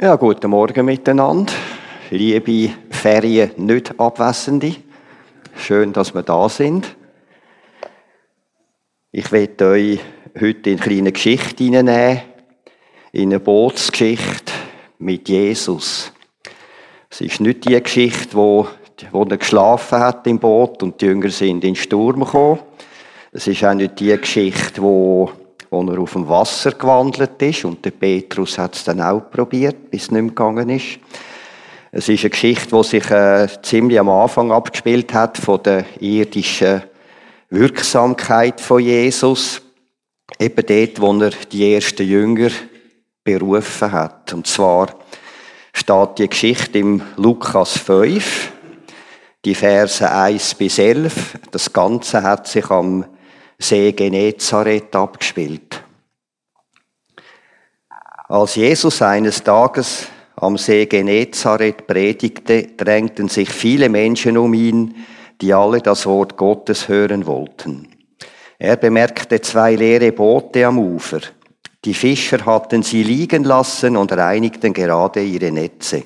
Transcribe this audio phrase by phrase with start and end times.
[0.00, 1.52] Ja, guten Morgen miteinander.
[2.10, 4.76] Liebe Ferien nicht Abwesende.
[5.56, 6.94] Schön, dass wir da sind.
[9.10, 9.98] Ich werde euch
[10.40, 12.22] heute in eine kleine Geschichte hineinnehmen.
[13.10, 14.52] In eine Bootsgeschichte
[15.00, 16.12] mit Jesus.
[17.10, 18.68] Es ist nicht die Geschichte, wo,
[19.10, 22.60] wo er geschlafen hat im Boot und die Jünger sind in den Sturm gekommen.
[23.32, 25.32] Es ist auch nicht die Geschichte, wo
[25.70, 27.64] wo er auf dem Wasser gewandelt ist.
[27.64, 30.98] Und der Petrus hat es dann auch probiert, bis es nicht mehr gegangen ist.
[31.90, 36.82] Es ist eine Geschichte, die sich äh, ziemlich am Anfang abgespielt hat von der irdischen
[37.50, 39.62] Wirksamkeit von Jesus.
[40.38, 42.50] Eben dort, wo er die ersten Jünger
[43.24, 44.32] berufen hat.
[44.34, 44.88] Und zwar
[45.72, 48.52] steht die Geschichte im Lukas 5,
[49.44, 51.38] die Verse 1 bis 11.
[51.50, 53.06] Das Ganze hat sich am
[53.60, 55.82] See Genezareth abgespielt.
[58.28, 64.94] Als Jesus eines Tages am See Genezareth predigte, drängten sich viele Menschen um ihn,
[65.40, 67.88] die alle das Wort Gottes hören wollten.
[68.60, 71.20] Er bemerkte zwei leere Boote am Ufer.
[71.84, 76.04] Die Fischer hatten sie liegen lassen und reinigten gerade ihre Netze.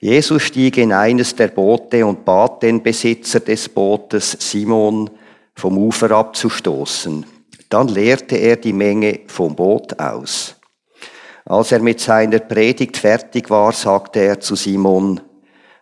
[0.00, 5.08] Jesus stieg in eines der Boote und bat den Besitzer des Bootes, Simon,
[5.54, 7.26] vom Ufer abzustoßen.
[7.68, 10.56] Dann leerte er die Menge vom Boot aus.
[11.44, 15.20] Als er mit seiner Predigt fertig war, sagte er zu Simon,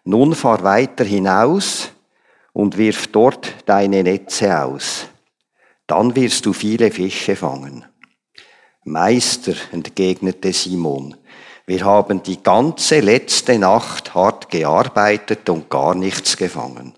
[0.04, 1.90] nun fahr weiter hinaus
[2.52, 5.06] und wirf dort deine Netze aus.
[5.86, 7.84] Dann wirst du viele Fische fangen.
[8.84, 11.16] Meister, entgegnete Simon,
[11.66, 16.94] wir haben die ganze letzte Nacht hart gearbeitet und gar nichts gefangen.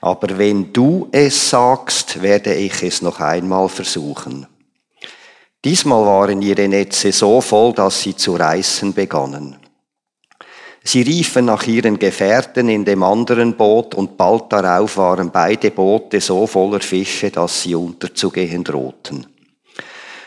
[0.00, 4.46] Aber wenn du es sagst, werde ich es noch einmal versuchen.
[5.64, 9.56] Diesmal waren ihre Netze so voll, dass sie zu reißen begannen.
[10.84, 16.20] Sie riefen nach ihren Gefährten in dem anderen Boot und bald darauf waren beide Boote
[16.20, 19.26] so voller Fische, dass sie unterzugehen drohten.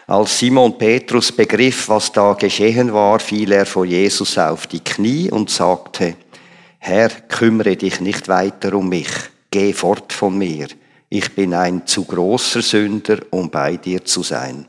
[0.08, 5.32] Als Simon Petrus begriff, was da geschehen war, fiel er vor Jesus auf die Knie
[5.32, 6.16] und sagte,
[6.80, 9.08] Herr, kümmere dich nicht weiter um mich
[9.52, 10.68] geh fort von mir,
[11.10, 14.68] ich bin ein zu großer Sünder, um bei dir zu sein.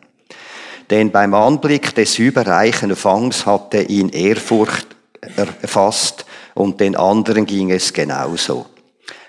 [0.88, 4.86] Denn beim Anblick des überreichen Fangs hatte ihn Ehrfurcht
[5.36, 6.24] erfasst
[6.54, 8.66] und den anderen ging es genauso.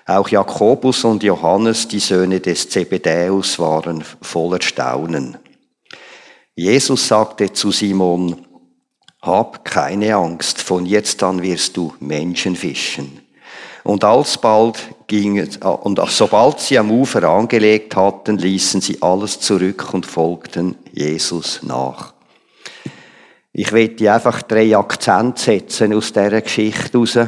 [0.07, 5.37] Auch Jakobus und Johannes, die Söhne des Zebedäus, waren voller Staunen.
[6.55, 8.45] Jesus sagte zu Simon,
[9.21, 13.20] Hab keine Angst, von jetzt an wirst du Menschen fischen.
[13.83, 14.77] Und alsbald
[15.07, 20.75] ging es, und sobald sie am Ufer angelegt hatten, ließen sie alles zurück und folgten
[20.91, 22.13] Jesus nach.
[23.53, 27.19] Ich werde einfach drei Akzente setzen aus dieser Geschichte raus.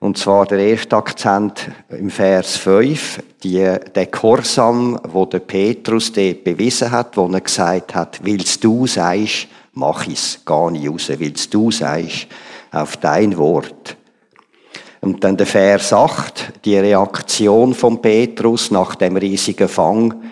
[0.00, 6.42] Und zwar der erste Akzent im Vers 5, die, der Korsam, wo der Petrus dort
[6.42, 11.54] bewiesen hat, wo er gesagt hat, willst du sagst, mach ich's, geh nicht raus, willst
[11.54, 12.26] du sagst,
[12.72, 13.96] auf dein Wort.
[15.02, 20.22] Und dann der Vers 8, die Reaktion von Petrus nach dem riesigen Fang,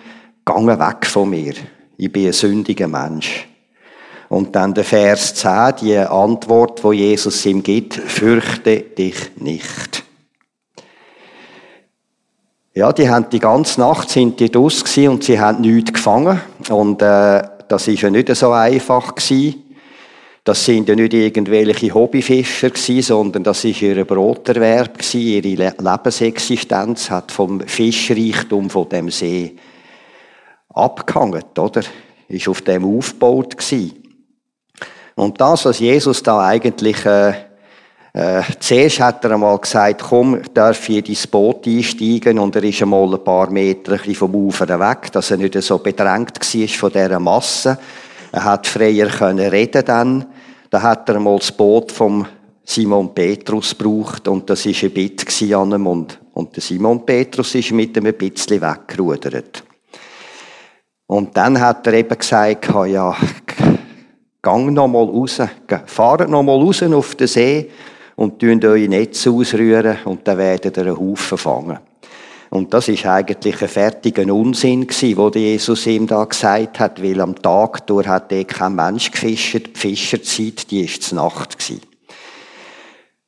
[0.45, 1.53] gange weg von mir,
[1.97, 3.47] ich bin ein sündiger Mensch.
[4.29, 10.05] Und dann der Vers 10, die Antwort, wo Jesus ihm gibt, fürchte dich nicht.
[12.73, 16.39] Ja, die haben die ganze Nacht sind die draus und sie haben nichts gefangen.
[16.69, 19.61] Und äh, das ist ja nicht so einfach gewesen.
[20.43, 27.11] Das sind ja nicht irgendwelche Hobbyfischer gewesen, sondern das ist ihr Broterwerb gewesen, ihre Lebensexistenz
[27.11, 29.55] hat vom Fischreichtum von dem See
[30.69, 31.81] abgehangen, oder?
[32.27, 34.01] Ist auf dem aufgebaut gewesen.
[35.15, 37.33] Und das, was Jesus da eigentlich äh,
[38.13, 42.63] äh, zuerst hat er einmal gesagt, komm, darf ich in dein Boot einsteigen und er
[42.63, 46.67] ist einmal ein paar Meter ein vom Ufer weg, dass er nicht so bedrängt war
[46.67, 47.77] von dieser Masse.
[48.33, 50.25] Er hat freier können reden dann.
[50.71, 52.25] Da hat er mal das Boot vom
[52.63, 57.55] Simon Petrus gebraucht und das war ein Bit an ihm und, und der Simon Petrus
[57.55, 59.65] ist mit ihm ein bisschen weggerudert.
[61.07, 63.13] Und dann hat er eben gesagt, ja,
[64.41, 65.41] gang noch mal raus,
[65.87, 67.69] fahrt noch mal raus auf den See
[68.15, 71.79] und tun eure Netze ausrühren und dann werdet ihr einen Haufen fangen.
[72.51, 77.21] Und das ist eigentlich ein fertiger Unsinn gewesen, wo Jesus ihm da gesagt hat, weil
[77.21, 79.67] am Tag durch hat er kein Mensch gefischt.
[79.73, 81.79] Die Fischerzeit, die ist Nacht gewesen.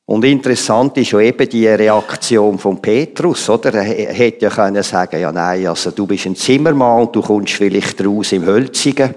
[0.04, 3.72] Und interessant ist ja eben die Reaktion von Petrus, oder?
[3.72, 7.54] Er hätte ja können sagen, ja nein, also du bist ein Zimmermann und du kommst
[7.54, 9.14] vielleicht raus im Hölzigen.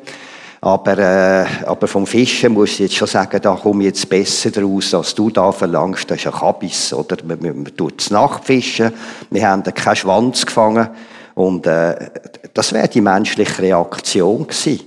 [0.61, 4.49] Aber, äh, aber vom Fischen muss ich jetzt schon sagen, da komme ich jetzt besser
[4.49, 6.09] draus, als du da verlangst.
[6.09, 7.17] Das ist ein Kabis, oder?
[7.23, 8.91] Man, man, man tut es Nachtfischen,
[9.29, 10.89] wir haben keinen Schwanz gefangen.
[11.35, 12.09] Und äh,
[12.53, 14.79] das wäre die menschliche Reaktion gewesen.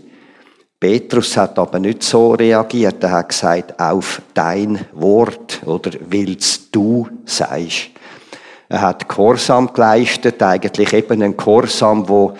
[0.80, 3.04] Petrus hat aber nicht so reagiert.
[3.04, 7.90] Er hat gesagt, auf dein Wort, oder willst du sagst.
[8.68, 12.34] Er hat Gehorsam geleistet, eigentlich eben einen Gehorsam, wo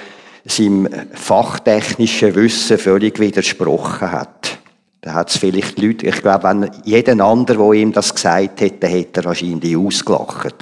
[0.45, 4.59] seinem fachtechnischen Wissen völlig widersprochen hat.
[5.03, 8.87] Da hat es vielleicht Leute, ich glaube, wenn jeder andere, der ihm das gesagt hätte,
[8.87, 10.55] hätte er wahrscheinlich ausgelacht.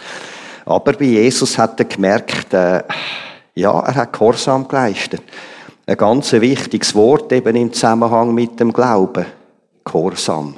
[0.64, 2.82] Aber bei Jesus hat er gemerkt, äh,
[3.54, 5.22] ja, er hat Gehorsam geleistet.
[5.86, 9.26] Ein ganz wichtiges Wort eben im Zusammenhang mit dem Glauben.
[9.84, 10.54] Gehorsam.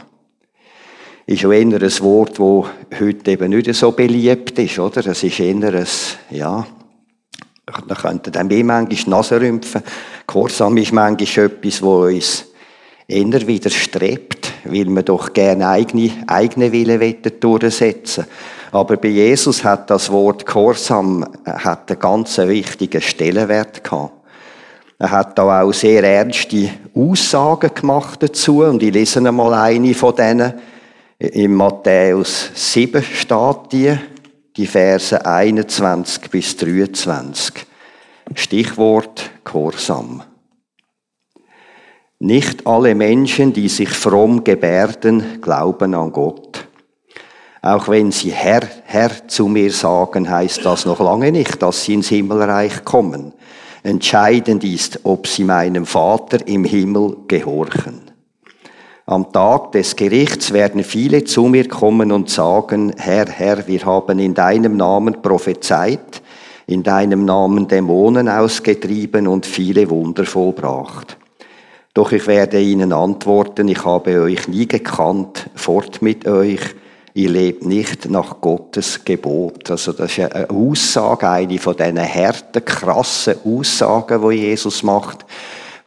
[1.25, 5.07] Ist auch eher ein Wort, das heute eben nicht so beliebt ist, oder?
[5.07, 5.87] Es ist eher ein,
[6.31, 6.67] ja,
[7.87, 9.83] da könnte dann mehr manchmal die Nase rümpfen.
[10.27, 12.45] Gehorsam ist manchmal etwas, das uns
[13.09, 18.27] eher widerstrebt, weil wir doch gerne eigene, eigene Wille durchsetzen
[18.73, 24.13] Aber bei Jesus hat das Wort Gehorsam hat einen ganz wichtigen Stellenwert gehabt.
[24.99, 30.15] Er hat da auch sehr ernste Aussagen gemacht dazu und ich lese einmal eine von
[30.15, 30.53] denen.
[31.19, 33.99] In Matthäus 7 steht die
[34.57, 37.67] die Verse 21 bis 23.
[38.35, 40.23] Stichwort Gehorsam.
[42.19, 46.67] Nicht alle Menschen, die sich fromm gebärden, glauben an Gott.
[47.63, 51.95] Auch wenn sie Herr, Herr zu mir sagen, heißt das noch lange nicht, dass sie
[51.95, 53.33] ins Himmelreich kommen.
[53.83, 58.11] Entscheidend ist, ob sie meinem Vater im Himmel gehorchen.
[59.11, 64.21] Am Tag des Gerichts werden viele zu mir kommen und sagen, Herr, Herr, wir haben
[64.21, 66.23] in deinem Namen prophezeit,
[66.69, 71.17] in deinem Namen Dämonen ausgetrieben und viele Wunder vollbracht.
[71.93, 76.61] Doch ich werde ihnen antworten, ich habe euch nie gekannt, fort mit euch,
[77.13, 79.73] ihr lebt nicht nach Gottes Gebot.
[79.73, 85.27] Also das ist eine Aussage, eine von diesen harten, krassen Aussagen, die Jesus macht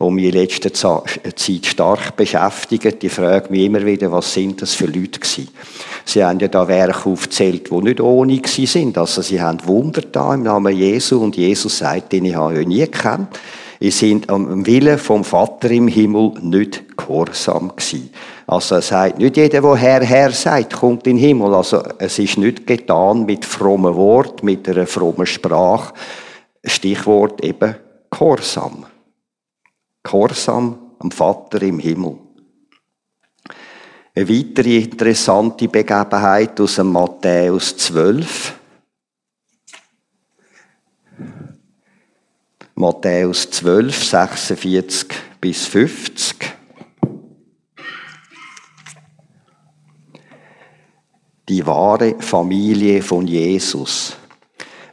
[0.03, 2.99] wo mich in letzter Zeit stark beschäftigen.
[2.99, 5.47] Die fragen mich immer wieder, was sind das für Leute gewesen?
[6.03, 8.97] Sie haben ja da Werke aufgezählt, die nicht ohne sind.
[8.97, 12.67] Also sie haben Wunder da im Namen Jesu und Jesus sagt ihnen, ich habe euch
[12.67, 13.39] nie gekannt.
[13.79, 18.09] Ihr sind am Willen vom Vater im Himmel nicht gehorsam gewesen.
[18.45, 21.53] Also er sagt, nicht jeder, der Herr, Herr sagt, kommt in den Himmel.
[21.53, 25.93] Also es ist nicht getan mit frommen Wort, mit einer frommen Sprache.
[26.65, 27.75] Stichwort eben
[28.11, 28.85] Gehorsam.
[30.03, 32.17] Gehorsam am Vater im Himmel.
[34.15, 38.59] Eine weitere interessante Begebenheit aus dem Matthäus 12.
[42.75, 45.07] Matthäus 12, 46
[45.39, 46.53] bis 50.
[51.49, 54.17] Die wahre Familie von Jesus.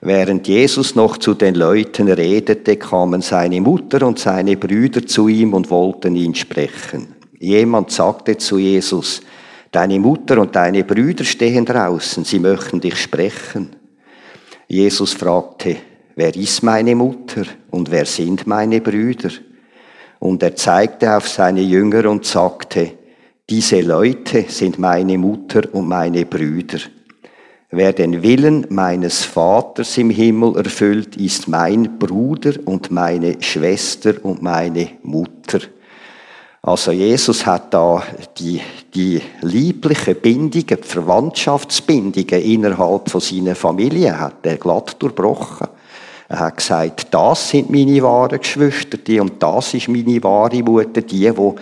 [0.02, 5.52] Während Jesus noch zu den Leuten redete, kamen seine Mutter und seine Brüder zu ihm
[5.52, 7.14] und wollten ihn sprechen.
[7.38, 9.20] Jemand sagte zu Jesus,
[9.70, 13.76] Deine Mutter und deine Brüder stehen draußen, sie möchten dich sprechen.
[14.66, 15.76] Jesus fragte,
[16.16, 19.30] Wer ist meine Mutter und wer sind meine Brüder?
[20.18, 22.92] Und er zeigte auf seine Jünger und sagte,
[23.48, 26.78] Diese Leute sind meine Mutter und meine Brüder.
[27.72, 34.42] Wer den Willen meines Vaters im Himmel erfüllt, ist mein Bruder und meine Schwester und
[34.42, 35.60] meine Mutter.
[36.62, 38.02] Also Jesus hat da
[38.38, 38.60] die,
[38.92, 45.68] die liebliche Bindungen, die Verwandtschaftsbindungen innerhalb von seiner Familie hat er glatt durchbrochen.
[46.28, 51.02] Er hat gesagt, das sind meine wahren Geschwister, die und das ist meine wahre Mutter,
[51.02, 51.54] die, wo,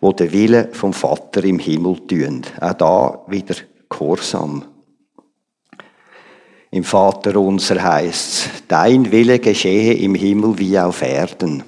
[0.00, 2.42] wo den Willen vom Vater im Himmel tun.
[2.60, 3.56] Auch da wieder
[3.88, 4.64] Gehorsam.
[6.76, 11.62] Im Vater unser heißt dein Wille geschehe im Himmel wie auf Erden.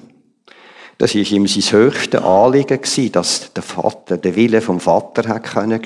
[0.99, 2.79] Das ist ihm sein höchstes Anliegen
[3.11, 5.81] dass der Vater, der Wille vom Vater hat können.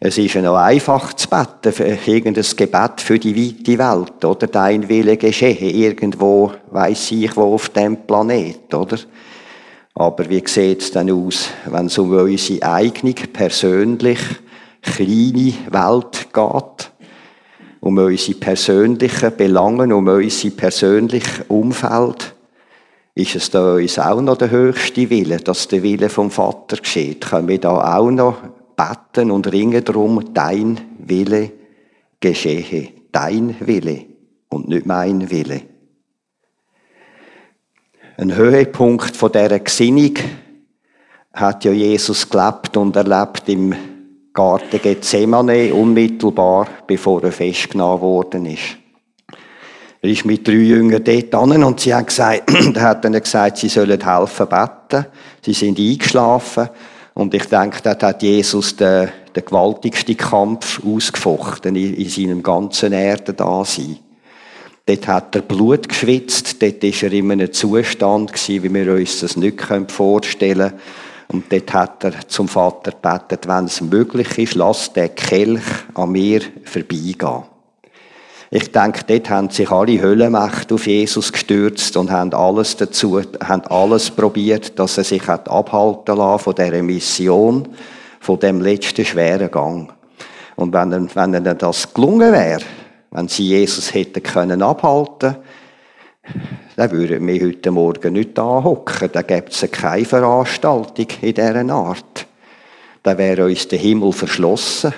[0.00, 4.48] Es ist ja noch einfach zu beten für irgendein Gebet für die weite Welt, oder?
[4.48, 8.98] Dein Wille geschehe irgendwo, weiß ich wo auf dem Planet, oder?
[9.94, 14.18] Aber wie sieht es denn aus, wenn es um unsere eigene, persönlich,
[14.82, 16.97] kleine Welt geht?
[17.80, 22.34] Um unsere persönlichen Belangen, um unser persönliches Umfeld,
[23.14, 27.22] ist es da uns auch noch der höchste Wille, dass der Wille vom Vater geschieht.
[27.22, 28.36] Können wir da auch noch
[28.76, 31.50] beten und ringen darum, dein Wille
[32.20, 32.90] geschehe.
[33.10, 34.04] Dein Wille
[34.48, 35.62] und nicht mein Wille.
[38.16, 40.14] Ein Höhepunkt von dieser Gesinnung
[41.32, 43.74] hat ja Jesus gelebt und erlebt im
[44.38, 48.76] Garten Gethsemane, unmittelbar bevor er festgenommen worden ist.
[50.00, 53.56] Er ist mit drei Jüngern dort an und sie haben gesagt, er hat ihnen gesagt,
[53.56, 55.06] sie sollen helfen beten.
[55.44, 56.68] Sie sind eingeschlafen.
[57.14, 62.92] Und ich denke, dort hat Jesus den, den gewaltigsten Kampf ausgefochten in, in seinem ganzen
[62.92, 63.98] Erdendasein.
[64.86, 69.36] Dort hat er Blut geschwitzt, dort war er in einem Zustand, wie wir uns das
[69.36, 70.80] nicht vorstellen können.
[71.30, 75.62] Und dort hat er zum Vater gebetet, wenn es möglich ist, lass den Kelch
[75.94, 77.44] an mir vorbeigehen.
[78.50, 83.62] Ich denke, dort haben sich alle Höllenmächte auf Jesus gestürzt und haben alles dazu, haben
[83.66, 87.68] alles probiert, dass er sich hat abhalten lassen von dieser Mission,
[88.20, 89.92] von dem letzten schweren Gang.
[90.56, 92.62] Und wenn, wenn ihnen das gelungen wäre,
[93.10, 95.36] wenn sie Jesus hätten können abhalten,
[96.78, 99.10] dann würden wir heute Morgen nicht anhocken.
[99.12, 102.28] Da gäbe es keine Veranstaltung in dieser Art.
[103.02, 104.94] Dann wäre uns der Himmel verschlossen.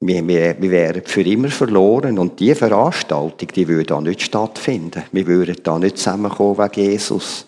[0.00, 5.04] Wir, wir, wir wären für immer verloren und die Veranstaltung, die würde da nicht stattfinden.
[5.12, 7.46] Wir würden da nicht zusammenkommen wegen Jesus.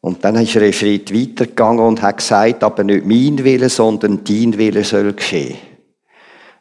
[0.00, 4.24] Und dann ist er einen Schritt weitergegangen und hat gesagt, aber nicht mein Wille, sondern
[4.24, 5.58] dein Wille soll geschehen.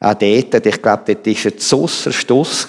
[0.02, 2.68] Auch dort, ich glaube, dort war er zu Stuss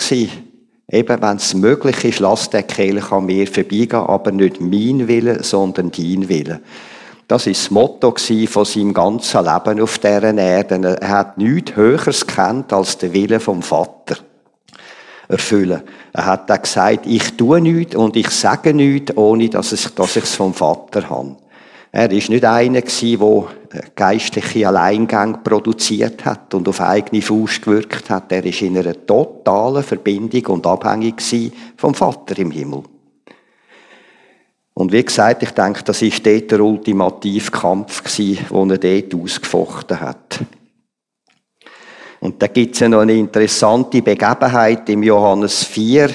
[0.90, 5.43] Eben, wenn es möglich ist, lass der Kelch an mir vorbeigehen, aber nicht mein Wille,
[5.43, 6.61] sondern dein Wille.
[7.26, 10.97] Das ist das Motto von seinem ganzen Leben auf dieser Erde.
[11.00, 14.19] Er hat nichts Höheres kennt als den Willen vom Vater
[15.26, 15.83] erfüllen.
[16.12, 20.35] Er hat dann gesagt, ich tue nichts und ich sage nichts, ohne dass ich es
[20.37, 21.37] vom Vater habe.
[21.90, 22.88] Er ist nicht einer der
[23.95, 28.33] geistliche Alleingang produziert hat und auf eigene Faust gewirkt hat.
[28.33, 31.23] Er ist in einer totalen Verbindung und abhängig
[31.76, 32.83] vom Vater im Himmel.
[34.75, 40.00] Und wie gesagt, ich denke, das ist dort der ultimative Kampf den er dort ausgefochten
[40.00, 40.40] hat.
[42.21, 46.11] Und da gibt es ja noch eine interessante Begebenheit im Johannes 4,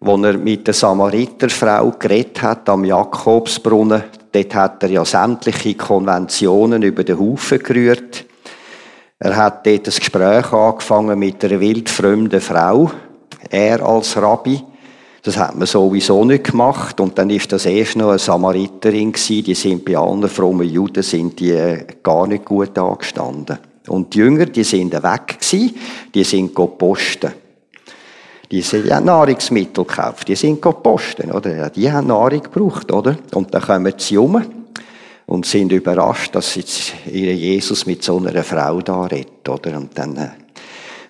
[0.00, 4.02] wo er mit der Samariterfrau geredet hat am Jakobsbrunnen.
[4.34, 8.24] Dort hat er ja sämtliche Konventionen über den Haufen gerührt.
[9.20, 12.90] Er hat dort ein Gespräch angefangen mit einer wildfremden Frau.
[13.48, 14.60] Er als Rabbi.
[15.22, 16.98] Das hat man sowieso nicht gemacht.
[16.98, 19.44] Und dann ist das erst noch eine Samariterin gewesen.
[19.44, 23.58] Die sind bei allen frommen Juden sind die äh, gar nicht gut angestanden.
[23.86, 25.76] Und die Jünger, die sind weg gewesen.
[26.12, 27.43] Die sind posten.
[28.50, 30.28] Die sind ja Nahrungsmittel gekauft.
[30.28, 31.70] Die sind posten, oder?
[31.70, 33.16] Die haben Nahrung gebraucht, oder?
[33.32, 34.44] Und dann kommen sie um
[35.26, 39.76] und sind überrascht, dass jetzt ihre Jesus mit so einer Frau da redet, oder?
[39.76, 40.28] Und dann äh,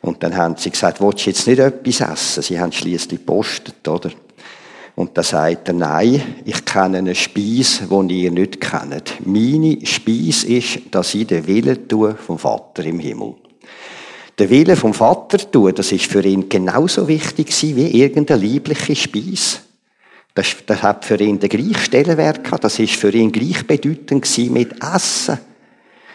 [0.05, 2.43] und dann haben sie gesagt, willst du jetzt nicht etwas essen?
[2.43, 4.11] Sie haben schließlich gepostet, oder?
[4.97, 9.15] Und da sagt er, nein, ich kenne eine Speise, die ihr nicht kennt.
[9.25, 13.35] Meine Speise ist, dass ich den Willen tue vom Vater im Himmel.
[14.39, 19.59] Der Wille vom Vater tun, das ist für ihn genauso wichtig wie irgendeine liebliche Speise.
[20.35, 22.65] Das, das hat für ihn den gleichen Stellenwert gehabt.
[22.65, 25.39] Das ist für ihn gleichbedeutend mit Essen.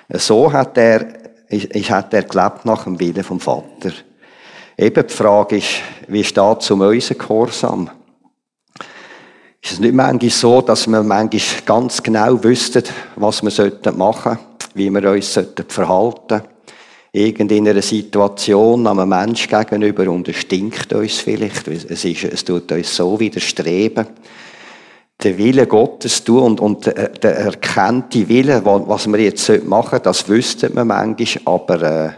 [0.09, 3.91] So hat er ich hat er gelebt nach dem Willen vom Vater.
[4.77, 7.89] Eben die Frage ist, wie steht es um unseren Gehorsam?
[9.61, 12.83] Ist es nicht manchmal so, dass wir manchmal ganz genau wüssten,
[13.15, 13.49] was wir
[13.93, 14.39] machen sollten,
[14.75, 16.58] wie wir uns verhalten sollten?
[17.11, 21.67] Irgendeiner Situation einem Menschen gegenüber und es stinkt uns vielleicht.
[21.67, 24.07] Es, ist, es tut uns so widerstreben
[25.23, 30.27] den Willen Gottes tun und, und der, der erkannte Wille, was wir jetzt machen das
[30.29, 32.11] wüssten wir manchmal, aber äh,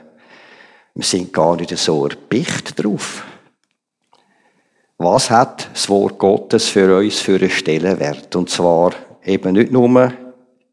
[0.94, 3.24] wir sind gar nicht so erpicht drauf.
[4.98, 8.36] Was hat das Wort Gottes für uns für einen Stellenwert?
[8.36, 8.92] Und zwar
[9.26, 10.14] eben nicht nur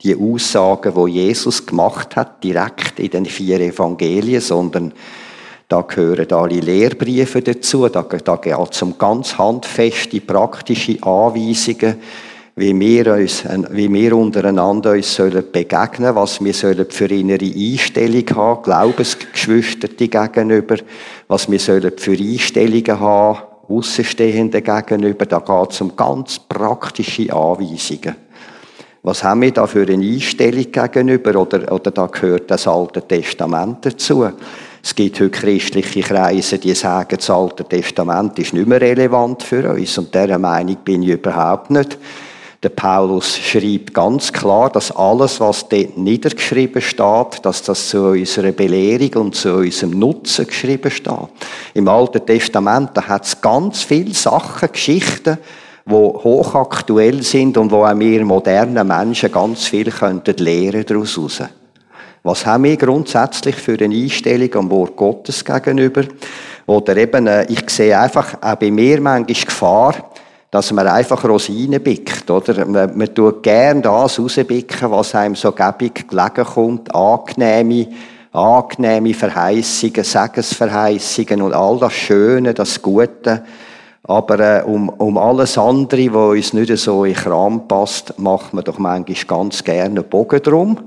[0.03, 4.93] die Aussagen, wo Jesus gemacht hat, direkt in den vier Evangelien, sondern
[5.69, 7.89] da gehören alle Lehrbriefe dazu.
[7.89, 11.97] Da, da geht es um ganz handfeste, praktische Anweisungen,
[12.57, 18.25] wie wir, uns, wie wir untereinander uns sollen begegnen was wir sollen für innere Einstellung
[18.35, 20.77] haben, Glaubensgeschwister gegenüber,
[21.29, 23.39] was wir sollen für Einstellungen haben,
[23.69, 25.27] Außenstehenden gegenüber.
[25.27, 28.28] Da geht es um ganz praktische Anweisungen.
[29.09, 31.41] Was haben wir da für eine Einstellung gegenüber?
[31.41, 34.29] Oder, oder da gehört das Alte Testament dazu.
[34.85, 39.73] Es gibt heute christliche Kreise, die sagen, das Alte Testament ist nicht mehr relevant für
[39.73, 39.97] uns.
[39.97, 41.97] Und dieser Meinung bin ich überhaupt nicht.
[42.63, 48.53] Der Paulus schreibt ganz klar, dass alles, was dort niedergeschrieben steht, dass das zu unserer
[48.53, 51.29] Belehrung und zu unserem Nutzen geschrieben steht.
[51.73, 55.39] Im Alten Testament, da hat es ganz viele Sachen, Geschichten,
[55.89, 61.43] die hochaktuell sind und wo auch wir modernen Menschen ganz viel könnten lernen daraus heraus.
[62.23, 66.03] Was haben wir grundsätzlich für eine Einstellung am Wort Gottes gegenüber?
[66.67, 69.95] Oder eben, äh, ich sehe einfach auch bei mir manchmal Gefahr,
[70.51, 72.67] dass man einfach Rosinen bickt, oder?
[72.67, 77.87] Man, man tut gern das rausbicken, was einem so gäbig gelegen kommt, angenehme,
[78.33, 83.43] angenehme Verheißungen, Segensverheißungen und all das Schöne, das Gute.
[84.05, 88.65] Aber äh, um, um alles andere, was uns nicht so in Kram passt, macht man
[88.65, 90.79] doch manchmal ganz gerne einen Bogen drum.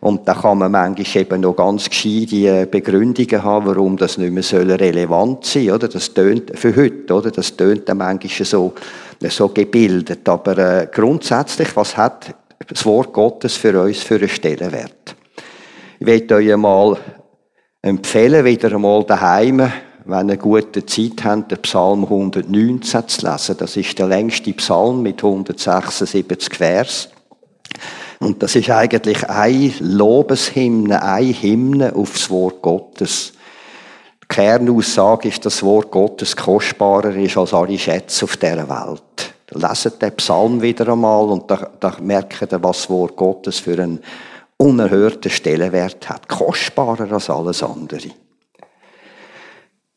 [0.00, 4.32] Und da kann man manchmal eben noch ganz gescheite äh, Begründungen haben, warum das nicht
[4.32, 5.88] mehr relevant sein soll, oder?
[5.88, 7.30] Das tönt für heute, oder?
[7.30, 8.74] Das tönt dann manchmal so,
[9.28, 10.28] so gebildet.
[10.28, 12.34] Aber äh, grundsätzlich, was hat
[12.66, 15.16] das Wort Gottes für uns für einen Stellenwert?
[15.98, 16.98] Ich möchte euch mal
[17.80, 19.72] empfehlen, wieder einmal daheim,
[20.04, 23.56] wenn ihr gute Zeit habt, den Psalm 119 zu lesen.
[23.58, 27.08] Das ist der längste Psalm mit 176 Vers.
[28.20, 33.32] Und das ist eigentlich ein Lobeshymne, ein Hymne aufs Wort Gottes.
[34.22, 39.34] Die Kernaussage ist, dass das Wort Gottes kostbarer ist als alle Schätze auf dieser Welt.
[39.50, 43.80] Leset den Psalm wieder einmal und da, da merkt ihr, was das Wort Gottes für
[43.80, 44.00] einen
[44.56, 46.28] unerhörten Stellenwert hat.
[46.28, 48.10] Kostbarer als alles andere.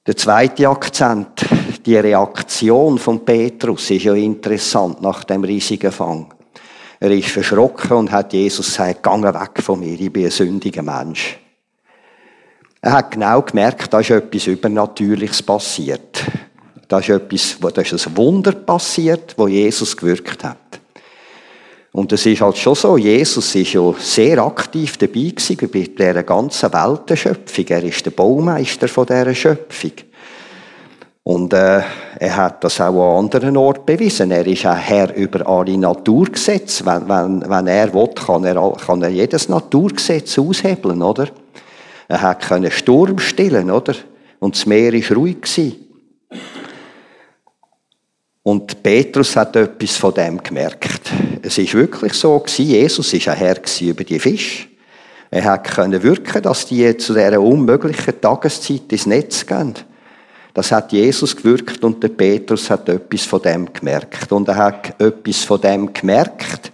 [0.07, 1.45] Der zweite Akzent,
[1.85, 6.33] die Reaktion von Petrus, ist ja interessant nach dem riesigen Fang.
[6.97, 10.81] Er ist verschrocken und hat Jesus gesagt, gange weg von mir, ich bin ein sündiger
[10.81, 11.37] Mensch.
[12.79, 16.23] Er hat genau gemerkt, da ist etwas Übernatürliches passiert.
[16.87, 20.66] Da ist etwas, da ist ein Wunder passiert, wo Jesus gewirkt hat.
[21.97, 26.21] Und es ist halt schon so, Jesus ist ja sehr aktiv dabei gewesen bei dieser
[26.21, 27.65] ganzen Weltenschöpfung.
[27.69, 29.93] Er ist der Baumeister von dieser Schöpfung.
[31.23, 31.81] Und äh,
[32.19, 34.29] er hat das auch an anderen Orten bewiesen.
[34.29, 36.85] Er ist auch Herr über alle Naturgesetze.
[36.85, 41.29] Wenn, wenn, wenn er will, kann er, kann er jedes Naturgesetz aushebeln, oder?
[42.07, 43.95] Er hat können Sturm stillen, oder?
[44.37, 45.77] Und das Meer ist ruhig gewesen.
[48.47, 51.12] Und Petrus hat etwas von dem gemerkt.
[51.41, 52.65] Es ist wirklich so gewesen.
[52.65, 54.67] Jesus ist ein Herr über die Fische.
[55.29, 59.73] Er hat können wirken, dass die zu dieser unmöglichen Tageszeit ins Netz gehen.
[60.53, 64.31] Das hat Jesus gewirkt und der Petrus hat etwas von dem gemerkt.
[64.31, 66.71] Und er hat etwas von dem gemerkt,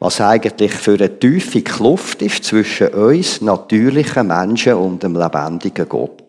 [0.00, 6.21] was eigentlich für eine tiefe Kluft ist zwischen uns, natürlichen Menschen und dem lebendigen Gott.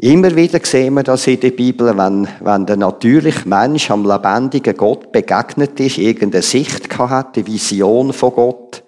[0.00, 4.76] Immer wieder sehen wir das in der Bibel, wenn, wenn der natürliche Mensch am lebendigen
[4.76, 8.84] Gott begegnet ist, irgendeine Sicht hat, eine Vision von Gott,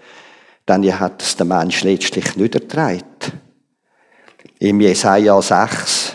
[0.67, 3.03] dann hat es der Mensch letztlich nicht ertragen.
[4.61, 6.13] Im Jesaja 6,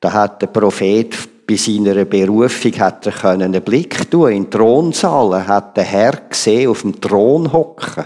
[0.00, 1.14] da hat der Prophet
[1.46, 5.46] bei seiner Berufung hat er einen Blick tun in den Thronsaal.
[5.46, 8.04] Hat den Herr gesehen auf dem Thron hocken.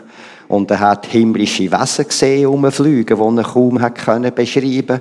[0.49, 5.01] Und er hat himmlische Wesen gesehen, umfliegen, die er kaum hat beschreiben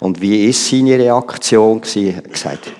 [0.00, 1.82] Und wie ist seine Reaktion?
[1.94, 2.72] Er hat gesagt,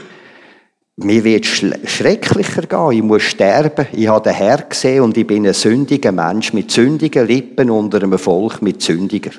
[0.97, 3.87] mir wird schrecklicher gehen, ich muss sterben.
[3.93, 8.03] Ich habe den Herr gesehen und ich bin ein sündiger Mensch mit sündigen Lippen unter
[8.03, 9.31] einem Volk mit sündiger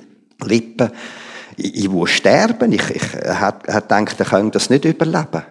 [0.43, 0.91] Lippen
[1.57, 2.71] ich, ich muss sterben.
[2.71, 5.43] Ich, ich hat, hat gedacht, er könnte das nicht überleben.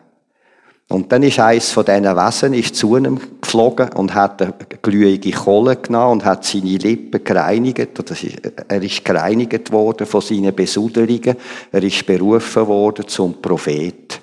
[0.91, 5.31] Und dann ist eines von diesen Wesen ist zu ihm geflogen und hat eine glühige
[5.31, 7.97] Kohle genommen und hat seine Lippen gereinigt.
[8.11, 8.27] Ist,
[8.67, 11.37] er ist gereinigt worden von seinen Besuderungen.
[11.71, 14.21] Er ist berufen worden zum Prophet.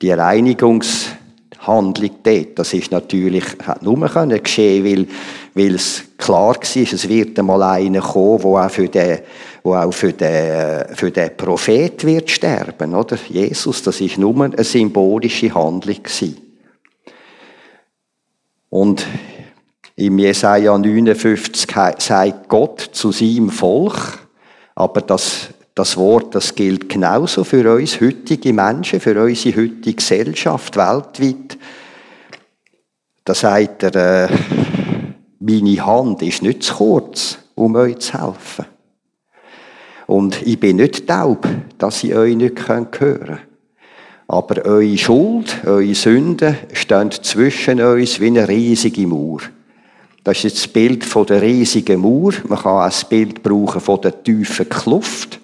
[0.00, 5.06] Die Reinigungshandlung dort, das ist natürlich, hat nur können geschehen, weil,
[5.52, 9.18] weil es klar war, es wird einmal einer kommen, der auch für den
[9.64, 13.18] wo auch für den, für den Prophet wird sterben, oder?
[13.28, 16.36] Jesus, das ist nur eine symbolische Handlung gewesen.
[18.68, 19.06] Und
[19.96, 21.66] im Jesaja 59
[21.98, 24.18] sagt Gott zu seinem Volk,
[24.74, 30.76] aber das, das Wort, das gilt genauso für uns heutige Menschen, für unsere heutige Gesellschaft
[30.76, 31.56] weltweit.
[33.24, 34.28] Da sagt er, äh,
[35.38, 38.73] meine Hand ist nicht zu kurz, um euch zu helfen.
[40.06, 43.38] Und ich bin nicht taub, dass ich euch nicht hören kann.
[44.26, 49.40] Aber eure Schuld, eure Sünden stehen zwischen uns wie eine riesige Mauer.
[50.22, 52.32] Das ist jetzt das Bild der riesigen Mauer.
[52.48, 55.38] Man kann auch das Bild brauchen von der tiefen Kluft.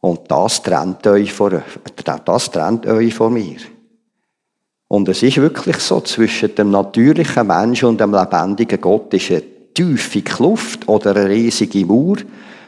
[0.00, 1.62] Und das trennt euch von,
[2.24, 3.56] das trennt euch von mir.
[4.88, 9.42] Und es ist wirklich so, zwischen dem natürlichen Menschen und dem lebendigen Gott ist eine
[9.72, 12.16] tiefe Kluft oder eine riesige Mauer.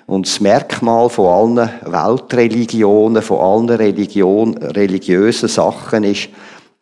[0.06, 6.28] Und das Merkmal von allen Weltreligionen, von allen Religion, religiösen Sachen ist,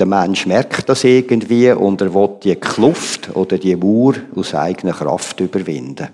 [0.03, 4.95] Der Mensch merkt das irgendwie und er will die Kluft oder die Mauer aus eigener
[4.95, 6.09] Kraft überwinden.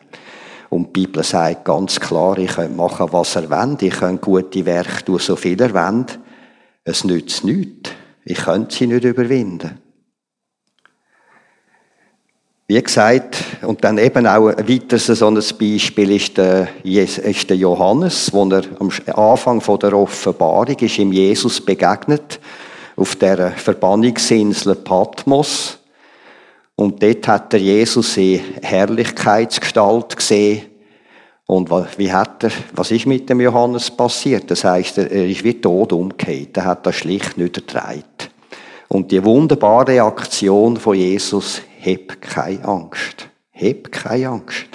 [0.69, 4.67] Und die Bibel sagt ganz klar, ich könnt machen, was er will, ich könnt gute
[4.67, 6.05] Werke tun, so viel er will.
[6.85, 7.91] Es nützt nichts.
[8.25, 9.79] Ich könnte sie nicht überwinden.
[12.71, 17.57] Wie gesagt, und dann eben auch ein weiteres so ein Beispiel ist der, ist der
[17.57, 22.39] Johannes, wo er am Anfang der Offenbarung ist ihm Jesus begegnet
[22.95, 25.79] auf der Verbannungsinsel Patmos.
[26.77, 30.67] Und dort hat er Jesus in Herrlichkeitsgestalt gesehen.
[31.47, 34.51] Und wie hat er, was ist mit dem Johannes passiert?
[34.51, 36.59] Das heißt, er ist wie tot umgekehrt.
[36.59, 38.03] Er hat das schlicht nicht ertragen.
[38.89, 43.29] Und die wunderbare Reaktion von Jesus, heb keine Angst.
[43.51, 44.67] Heb keine Angst.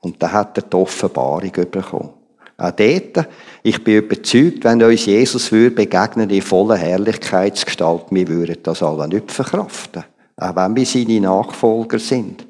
[0.00, 2.10] Und da hat er die Offenbarung bekommen.
[2.56, 3.28] Auch dort,
[3.62, 9.08] ich bin überzeugt, wenn uns Jesus würde begegnen in voller Herrlichkeitsgestalt, wir würden das alle
[9.08, 10.04] nicht verkraften.
[10.36, 12.46] Auch wenn wir seine Nachfolger sind.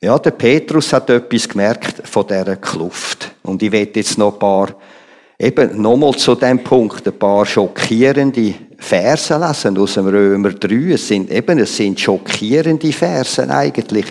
[0.00, 3.34] Ja, der Petrus hat etwas gemerkt von dieser Kluft.
[3.42, 4.74] Und ich werde jetzt noch ein paar,
[5.38, 10.92] eben nochmal zu dem Punkt, ein paar schockierende Versen lesen aus dem Römer 3.
[10.92, 14.06] Es sind eben, es sind schockierende Versen eigentlich.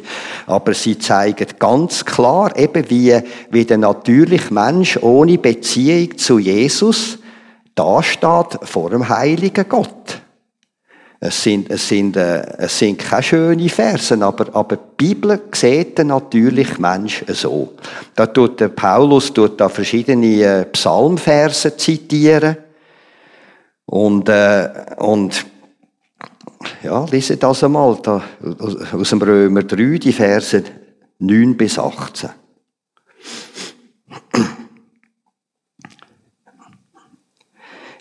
[0.48, 3.18] Aber sie zeigen ganz klar eben, wie,
[3.52, 7.20] wie der natürliche Mensch ohne Beziehung zu Jesus
[7.76, 10.22] da steht vor dem heiligen Gott.
[11.20, 15.98] Es sind, es sind, äh, es sind keine schönen Versen, aber, aber die Bibel sieht
[15.98, 17.74] den natürlichen Mensch so.
[18.14, 22.58] Da tut der Paulus tut da verschiedene äh, Psalmverse zitieren.
[23.86, 25.46] Und, äh, und
[26.82, 28.24] ja, lese das einmal da,
[28.92, 30.64] aus dem Römer 3, die Verse
[31.20, 32.30] 9 bis 18.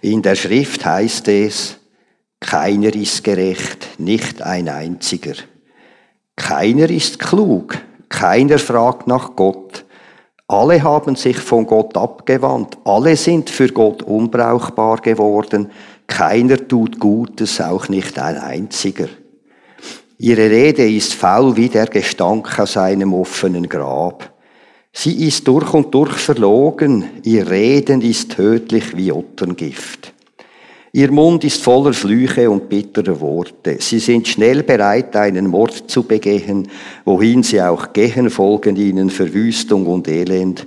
[0.01, 1.79] In der Schrift heißt es,
[2.40, 5.35] keiner ist gerecht, nicht ein einziger.
[6.35, 9.85] Keiner ist klug, keiner fragt nach Gott.
[10.49, 15.71] Alle haben sich von Gott abgewandt, alle sind für Gott unbrauchbar geworden,
[16.07, 19.09] keiner tut Gutes, auch nicht ein einziger.
[20.19, 24.33] Ihre Rede ist faul wie der Gestank aus einem offenen Grab.
[24.93, 30.12] Sie ist durch und durch verlogen, ihr Reden ist tödlich wie Otterngift.
[30.95, 33.79] Ihr Mund ist voller Flüche und bitterer Worte.
[33.81, 36.69] Sie sind schnell bereit, einen Mord zu begehen.
[37.07, 40.67] Wohin sie auch gehen, folgen ihnen Verwüstung und Elend.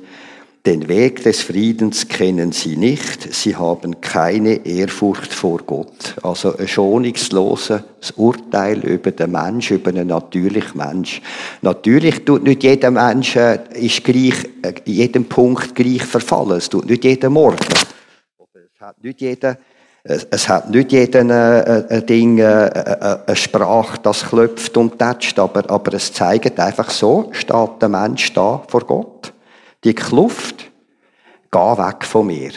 [0.65, 3.35] Den Weg des Friedens kennen sie nicht.
[3.35, 6.15] Sie haben keine Ehrfurcht vor Gott.
[6.23, 7.83] Also ein schonungsloses
[8.15, 11.21] Urteil über den Mensch, über einen natürlichen Mensch.
[11.61, 16.57] Natürlich tut nicht jeder Mensch äh, ist gleich, äh, in jedem Punkt gleich verfallen.
[16.57, 17.59] Es tut nicht jeder Mord.
[17.61, 19.59] Es hat nicht jeder
[20.07, 25.95] es hat nicht jeder ein, ein Ding, eine Sprache, das klopft und tätscht, aber, aber
[25.95, 29.33] es zeigt einfach so, steht der Mensch da vor Gott.
[29.83, 30.69] Die Kluft,
[31.51, 32.51] geh weg von mir.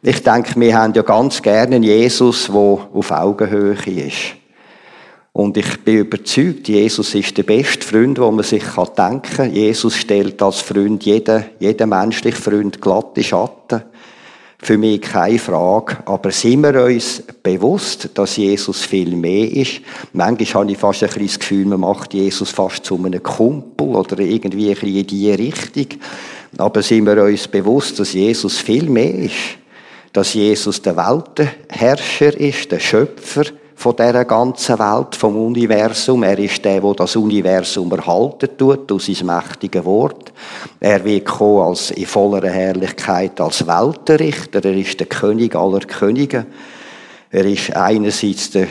[0.00, 4.36] Ich denke, wir haben ja ganz gerne einen Jesus, der auf Augenhöhe ist.
[5.32, 8.64] Und ich bin überzeugt, Jesus ist der beste Freund, wo man sich
[8.96, 9.52] denken kann.
[9.52, 13.82] Jesus stellt als Freund jeden, jeden menschlichen Freund glatte Schatten.
[14.64, 15.98] Für mich keine Frage.
[16.06, 19.82] Aber sind wir uns bewusst, dass Jesus viel mehr ist?
[20.14, 23.88] Manchmal habe ich fast ein bisschen das Gefühl, man macht Jesus fast zu einem Kumpel
[23.88, 26.00] oder irgendwie ein bisschen in diese Richtung.
[26.56, 29.34] Aber sind wir uns bewusst, dass Jesus viel mehr ist?
[30.14, 33.44] Dass Jesus der Weltenherrscher ist, der Schöpfer
[33.74, 36.22] von dieser ganzen Welt, vom Universum.
[36.22, 40.32] Er ist der, der das Universum erhalten tut, durch sein mächtiges Wort.
[40.80, 44.64] Er wird kommen als, in voller Herrlichkeit als Weltenrichter.
[44.64, 46.46] Er ist der König aller Könige.
[47.30, 48.68] Er ist einerseits der,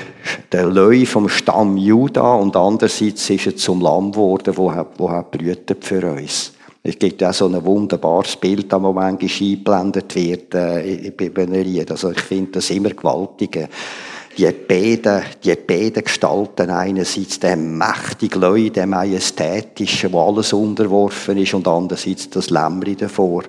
[0.51, 5.07] der Löwe vom Stamm Juda und andererseits ist er zum Lamm geworden, wo er, wo
[5.07, 6.53] er brütet für uns.
[6.81, 11.91] Es gibt ja so ein wunderbares Bild, das manchmal eingeblendet wird äh, bei Lied.
[11.91, 13.69] Also ich finde das immer gewaltig
[14.37, 21.53] die beiden, die beiden Gestalten einerseits der mächtige Leute, der majestätische, wo alles unterworfen ist,
[21.53, 23.43] und andererseits das Lämmri davor.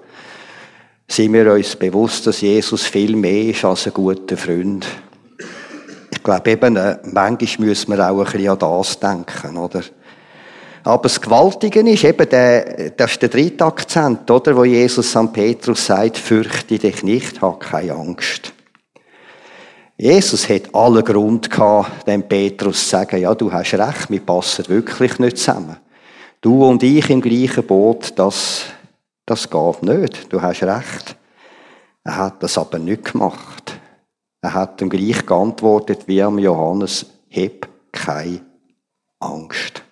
[1.06, 4.86] Sind wir uns bewusst, dass Jesus viel mehr ist als ein guter Freund?
[6.10, 9.82] Ich glaube eben, äh, manchmal müssen wir auch ein bisschen an das denken, oder?
[10.82, 14.56] Aber das Gewaltige ist eben der, das ist der dritte Akzent, oder?
[14.56, 18.53] Wo Jesus an Petrus sagt, fürchte dich nicht, hab keine Angst.
[19.96, 24.68] Jesus hat allen Grund gehabt, dem Petrus zu sagen, ja, du hast recht, wir passen
[24.68, 25.76] wirklich nicht zusammen.
[26.40, 28.64] Du und ich im gleichen Boot, das,
[29.24, 30.32] das geht nicht.
[30.32, 31.16] Du hast recht.
[32.02, 33.78] Er hat das aber nicht gemacht.
[34.42, 38.40] Er hat ihm gleich geantwortet wie am Johannes, heb keine
[39.20, 39.82] Angst.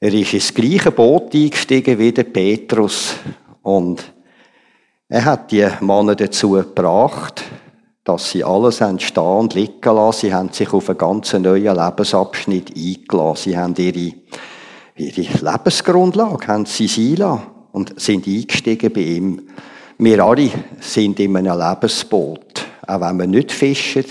[0.00, 3.14] Er ist ins gleiche Boot eingestiegen wie der Petrus
[3.62, 4.12] und
[5.08, 7.44] er hat die Männer dazu gebracht,
[8.06, 10.20] dass sie alles haben stehen liegen lassen.
[10.20, 13.50] Sie haben sich auf einen ganz neuen Lebensabschnitt eingelassen.
[13.50, 14.12] Sie haben ihre,
[14.94, 17.40] ihre Lebensgrundlage haben sie sein
[17.72, 19.48] und sind eingestiegen bei ihm.
[19.98, 22.64] Wir alle sind in einem Lebensboot.
[22.86, 24.04] Auch wenn wir nicht fischen,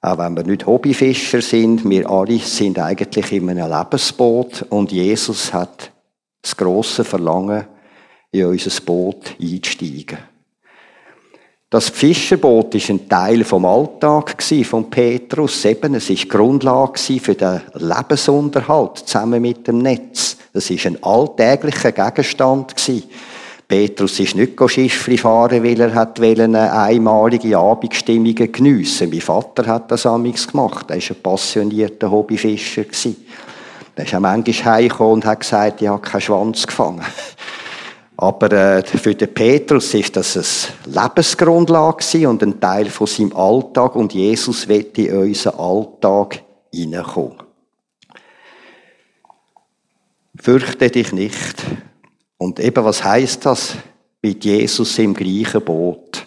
[0.00, 5.52] auch wenn wir nicht Hobbyfischer sind, wir alle sind eigentlich in einem Lebensboot und Jesus
[5.52, 5.92] hat
[6.40, 7.66] das grosse Verlangen,
[8.30, 10.33] in unser Boot einzusteigen.
[11.74, 15.64] Das Fischerboot ist ein Teil vom Alltag von Petrus.
[15.64, 20.36] Eben, es ist Grundlage für den Lebensunterhalt zusammen mit dem Netz.
[20.52, 22.76] Es ist ein alltäglicher Gegenstand
[23.66, 29.10] Petrus ist nicht Schiffli fahren, weil er hat eine einmalige Abendstimmung geniessen.
[29.10, 30.86] Mein Vater hat das amigs gemacht.
[30.90, 32.84] Er war ein passionierter Hobbyfischer.
[33.96, 37.04] Er ist auch manchmal heimgekommen und hat gesagt, ich habe keinen Schwanz gefangen.
[38.16, 43.96] Aber äh, für den Petrus ist das eine Lebensgrundlage und ein Teil von seinem Alltag
[43.96, 47.38] und Jesus wird in unseren Alltag hineinkommen.
[50.40, 51.64] Fürchte dich nicht.
[52.38, 53.74] Und eben, was heißt das?
[54.22, 56.26] Mit Jesus im gleichen Boot.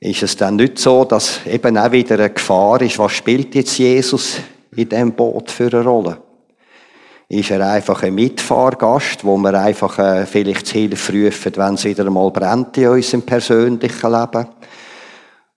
[0.00, 3.78] Ist es dann nicht so, dass eben auch wieder eine Gefahr ist, was spielt jetzt
[3.78, 4.38] Jesus
[4.74, 6.22] in diesem Boot für eine Rolle?
[7.30, 11.84] Ist er einfach ein Mitfahrgast, wo wir einfach äh, vielleicht zu Hilfe rufen, wenn es
[11.84, 14.46] wieder einmal brennt in unserem persönlichen Leben?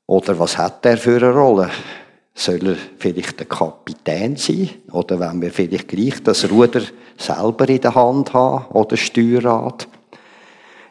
[0.06, 1.70] Oder was hat er für eine Rolle?
[2.34, 4.70] Soll er vielleicht der Kapitän sein?
[4.92, 6.82] Oder wenn wir vielleicht gleich das Ruder
[7.18, 8.66] selber in der Hand haben?
[8.72, 9.88] Oder Steuerrad?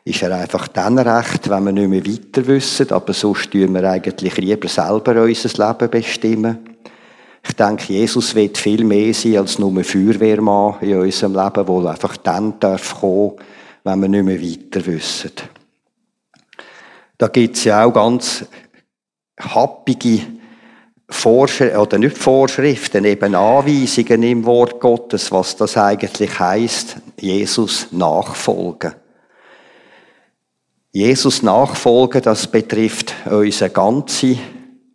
[0.04, 3.84] Ist er einfach dann recht, wenn wir nicht mehr weiter wissen, aber sonst tun wir
[3.84, 6.69] eigentlich lieber selber unser Leben bestimmen?
[7.42, 11.90] Ich denke, Jesus wird viel mehr sein als nur ein Feuerwehrmann in unserem Leben, der
[11.90, 13.32] einfach dann darf kommen,
[13.84, 15.32] wenn wir nicht mehr weiter wissen.
[17.16, 18.44] Da gibt es ja auch ganz
[19.38, 20.22] happige
[21.08, 28.94] Vorschriften, oder nicht Vorschriften, eben Anweisungen im Wort Gottes, was das eigentlich heißt, Jesus nachfolgen.
[30.92, 34.38] Jesus nachfolgen, das betrifft unsere ganze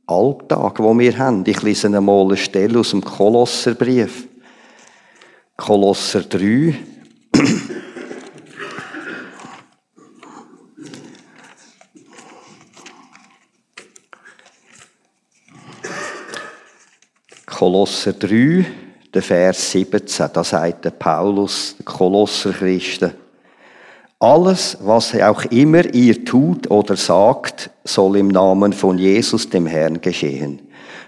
[0.07, 1.43] Alltag, wo wir haben.
[1.47, 4.27] Ich lese einmal eine Stelle aus dem Kolosserbrief.
[5.57, 6.75] Kolosser 3.
[17.45, 18.65] Kolosser 3,
[19.13, 23.13] der Vers 17, da sagt der Paulus, der Kolosser Christen,
[24.19, 30.01] alles, was auch immer ihr tut oder sagt, soll im Namen von Jesus, dem Herrn,
[30.01, 30.59] geschehen,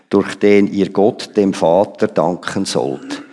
[0.10, 3.24] durch den ihr Gott, dem Vater, danken sollt.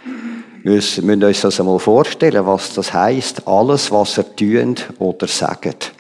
[0.64, 3.46] Wir müssen uns das einmal vorstellen, was das heißt.
[3.46, 5.93] Alles, was er tut oder sagt.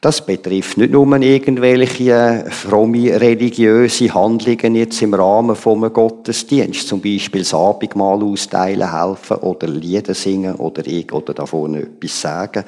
[0.00, 7.40] Das betrifft nicht nur irgendwelche fromme religiöse Handlungen jetzt im Rahmen vom Gottesdienst, zum Beispiel
[7.40, 12.62] das Abendmahl austeilen helfen oder Lieder singen oder ich oder da vorne etwas sagen.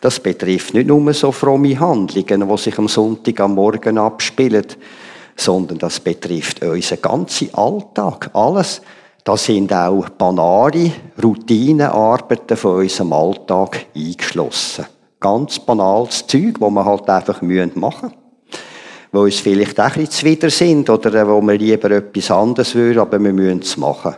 [0.00, 4.66] Das betrifft nicht nur so fromme Handlungen, die sich am Sonntag am Morgen abspielen,
[5.34, 8.80] sondern das betrifft unseren ganzen Alltag, alles.
[9.24, 14.86] Da sind auch banale Routinenarbeiten von unserem Alltag eingeschlossen
[15.20, 18.12] ganz banales Zeug, wo man halt einfach machen müssen.
[19.12, 22.98] Wo uns vielleicht auch ein zuwider sind oder äh, wo wir lieber etwas anderes würden,
[22.98, 24.14] aber wir müssen es machen.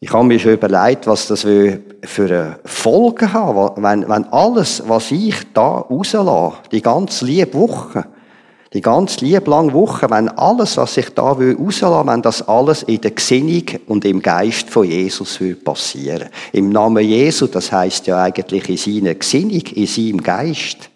[0.00, 1.80] Ich habe mir schon überlegt, was das für
[2.18, 8.04] eine Folge haben wenn, wenn alles, was ich da rauslasse, die ganze liebe Woche,
[8.74, 13.00] die ganz liebe lange Woche, wenn alles, was ich da rauslasse, wenn das alles in
[13.00, 16.28] der Gesinnung und im Geist von Jesus will passieren.
[16.52, 20.90] Im Namen Jesu, das heißt ja eigentlich in seiner Gesinnung, in seinem Geist.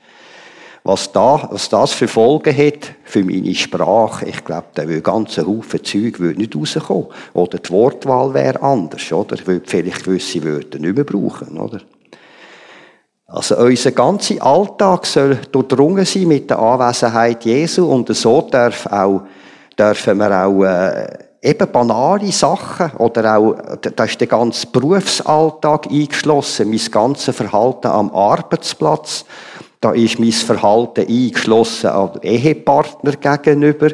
[0.85, 5.47] Was, da, was das für Folgen hat für meine Sprache, ich glaube, da will ganze
[5.47, 7.07] Haufen Zeug würde nicht rauskommen.
[7.35, 9.37] Oder die Wortwahl wäre anders, oder?
[9.37, 11.81] Ich würde vielleicht gewisse Wörter nicht mehr brauchen, oder?
[13.33, 19.23] Also unser ganzer Alltag soll durchdrungen sein mit der Anwesenheit Jesu und so darf auch,
[19.79, 21.07] dürfen wir auch äh,
[21.41, 28.11] eben banale Sachen oder auch, da ist der ganze Berufsalltag eingeschlossen, mein ganzes Verhalten am
[28.15, 29.25] Arbeitsplatz,
[29.81, 33.89] da ist mein Verhalten eingeschlossen am Ehepartner gegenüber,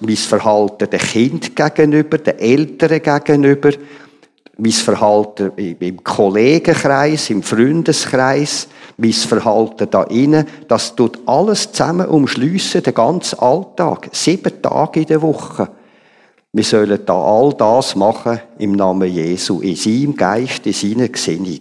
[0.00, 3.70] mein Verhalten dem Kind gegenüber, den Eltern gegenüber,
[4.60, 8.68] mein Verhalten im Kollegenkreis, im Freundeskreis,
[8.98, 15.06] das Verhalten da innen, das tut alles zusammen umschliessen, den ganzen Alltag, sieben Tage in
[15.06, 15.68] der Woche.
[16.52, 21.60] Wir sollen da all das machen im Namen Jesu, in seinem Geist, in seiner Gesinnung.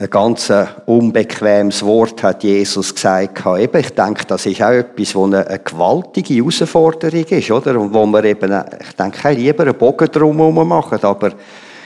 [0.00, 3.44] Ein ganz äh, unbequemes Wort hat Jesus gesagt.
[3.44, 7.80] Eben, ich denke, das ist auch etwas, wo eine, gewaltige Herausforderung ist, oder?
[7.80, 11.00] Und wo wir eben, äh, ich denke, lieber einen Bogen drumherum machen.
[11.02, 11.32] Aber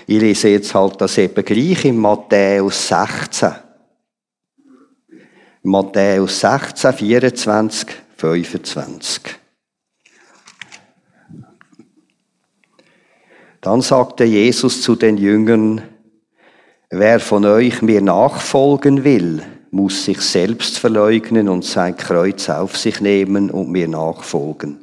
[0.07, 3.51] ich lese jetzt halt das eben gleich in Matthäus 16.
[5.63, 9.23] Matthäus 16, 24, 25.
[13.63, 15.81] Dann sagte Jesus zu den Jüngern,
[16.95, 23.01] Wer von euch mir nachfolgen will, muss sich selbst verleugnen und sein Kreuz auf sich
[23.01, 24.77] nehmen und mir nachfolgen.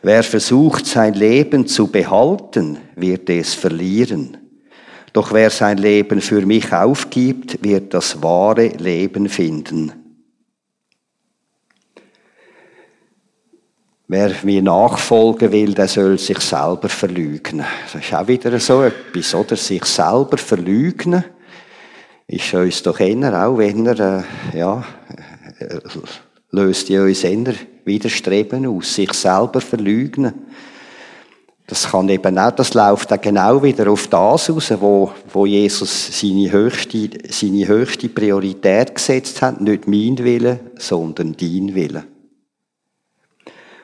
[0.00, 4.38] Wer versucht, sein Leben zu behalten, wird es verlieren.
[5.12, 9.92] Doch wer sein Leben für mich aufgibt, wird das wahre Leben finden.
[14.08, 17.62] Wer mir nachfolgen will, der soll sich selber verlügen.
[17.92, 19.56] Das ist auch wieder so etwas, oder?
[19.56, 21.22] Sich selber verlügen
[22.26, 24.84] ist uns doch eher auch, wenn er, äh, ja,
[25.58, 25.78] äh,
[26.50, 30.32] löst ja uns eher Widerstreben aus, sich selber verlügen.
[31.66, 36.20] Das kann eben auch, das läuft auch genau wieder auf das raus, wo, wo Jesus
[36.20, 39.60] seine höchste, seine höchste Priorität gesetzt hat.
[39.60, 42.04] Nicht mein Wille, sondern dein Wille.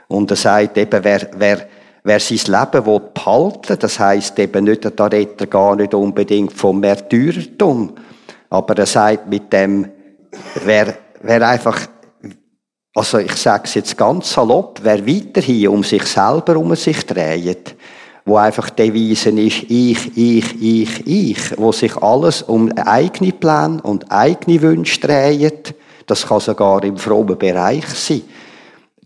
[0.08, 1.68] Und er sagt eben, wer, wer,
[2.02, 6.52] wer sein Leben behalten will, das heisst eben nicht, da redet er gar nicht unbedingt
[6.52, 7.94] vom Märtyrertum,
[8.50, 9.88] aber er sagt mit dem,
[10.64, 11.86] wer, wer einfach,
[12.94, 17.76] also ich sage es jetzt ganz salopp, wer weiterhin um sich selber um sich dreht,
[18.24, 23.80] wo einfach die Devise ist, ich, ich, ich, ich, wo sich alles um eigene Pläne
[23.82, 25.74] und eigene Wünsche dreht,
[26.06, 28.22] das kann sogar im frommen Bereich sein,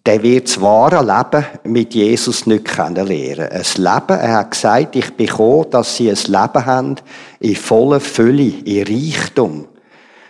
[0.07, 3.49] der wird das wahre Leben mit Jesus nicht kennenlernen.
[3.51, 6.97] Ein Leben, er hat gesagt, ich bekomme, dass sie ein Leben haben
[7.41, 9.67] in voller Fülle, in Reichtum.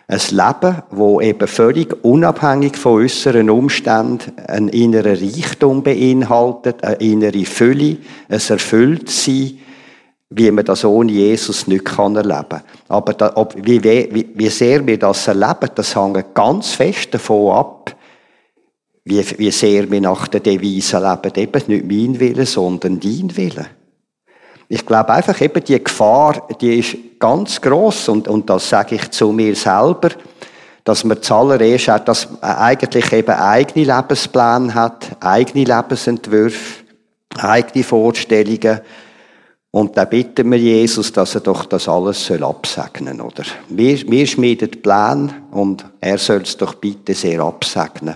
[0.06, 7.44] Ein Leben, wo eben völlig unabhängig von äußeren Umständen einen inneren Reichtum beinhaltet, eine innere
[7.44, 7.96] Fülle,
[8.28, 9.58] ein Erfülltsein,
[10.30, 12.62] wie man das ohne Jesus nicht kann erleben kann.
[12.88, 17.56] Aber da, ob, wie, wie, wie sehr wir das erleben, das hängt ganz fest davon
[17.56, 17.93] ab,
[19.04, 23.66] wie, wie sehr wir nach der Devise leben, eben nicht mein Wille, sondern dein Wille.
[24.68, 29.10] Ich glaube einfach eben die Gefahr, die ist ganz groß und, und das sage ich
[29.10, 30.10] zu mir selber,
[30.84, 36.84] dass man zuallererst auch, dass man eigentlich eben eigene Lebenspläne hat, eigene Lebensentwürfe,
[37.38, 38.80] eigene Vorstellungen
[39.70, 43.42] und dann bitten wir Jesus, dass er doch das alles soll absegnen, oder?
[43.68, 48.14] Wir, wir schmieden Pläne und er soll es doch bitte sehr absegnen.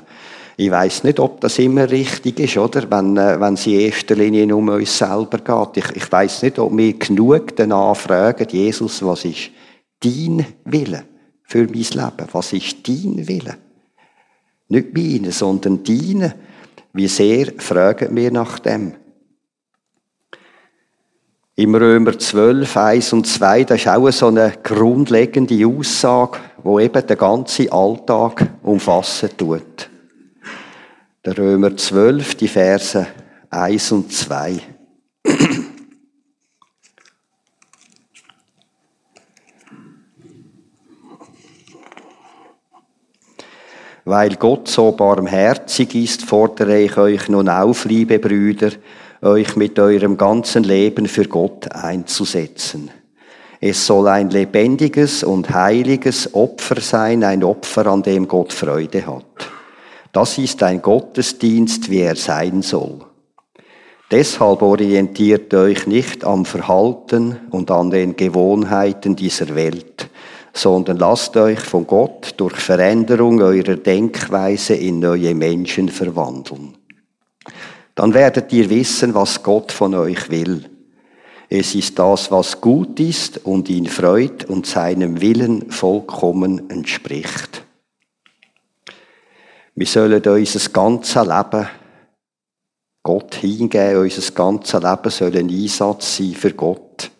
[0.60, 2.90] Ich weiß nicht, ob das immer richtig ist, oder?
[2.90, 5.84] Wenn, äh, wenn es in erster Linie um uns selber geht.
[5.84, 9.50] Ich, ich weiß nicht, ob wir genug danach fragen, Jesus, was ist
[10.00, 11.04] dein Wille
[11.44, 12.28] für mein Leben?
[12.32, 13.56] Was ist dein Wille?
[14.66, 16.34] Nicht meine, sondern deine.
[16.92, 18.94] Wie sehr fragen wir nach dem?
[21.54, 27.06] Im Römer 12, 1 und 2, da ist auch so eine grundlegende Aussage, wo eben
[27.06, 29.88] den ganzen Alltag umfassen tut.
[31.36, 33.06] Römer 12, die Verse
[33.50, 34.60] 1 und 2.
[44.04, 48.70] Weil Gott so barmherzig ist, fordere ich euch nun auf, liebe Brüder,
[49.20, 52.90] euch mit eurem ganzen Leben für Gott einzusetzen.
[53.60, 59.57] Es soll ein lebendiges und heiliges Opfer sein, ein Opfer, an dem Gott Freude hat.
[60.18, 63.02] Das ist ein Gottesdienst, wie er sein soll.
[64.10, 70.10] Deshalb orientiert euch nicht am Verhalten und an den Gewohnheiten dieser Welt,
[70.52, 76.76] sondern lasst euch von Gott durch Veränderung eurer Denkweise in neue Menschen verwandeln.
[77.94, 80.64] Dann werdet ihr wissen, was Gott von euch will.
[81.48, 87.67] Es ist das, was gut ist und ihn freut und seinem Willen vollkommen entspricht.
[89.78, 91.68] Wir sollen unser ganzes Leben
[93.04, 93.98] Gott hingeben.
[93.98, 97.12] Unser ganzes Leben soll ein Einsatz sein für Gott.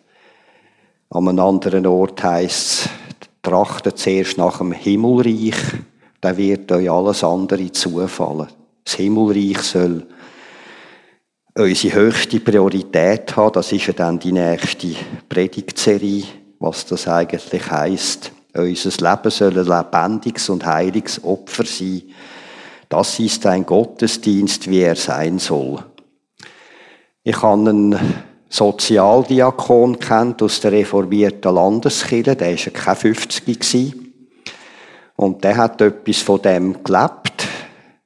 [1.09, 2.89] An einem anderen Ort heisst es,
[3.41, 5.55] trachtet zuerst nach dem Himmelreich,
[6.19, 8.49] dann wird euch alles andere zufallen.
[8.83, 10.05] Das Himmelreich soll
[11.55, 13.53] unsere höchste Priorität haben.
[13.53, 14.95] Das ist ja dann die nächste
[15.29, 16.25] Predigtserie,
[16.59, 18.33] was das eigentlich heißt.
[18.53, 22.03] Unser Leben soll ein lebendiges und heiliges Opfer sein.
[22.89, 25.83] Das ist ein Gottesdienst, wie er sein soll.
[27.23, 27.99] Ich habe einen
[28.49, 33.95] Sozialdiakon kennt aus der reformierten Landeskirche, der war ja kein 50
[35.15, 37.47] Und der hat etwas von dem gelebt.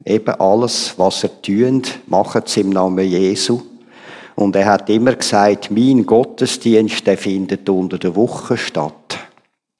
[0.03, 3.61] Eben alles, was er tut, macht es im Namen Jesu.
[4.35, 9.17] Und er hat immer gesagt, mein Gottesdienst, der findet unter der Woche statt.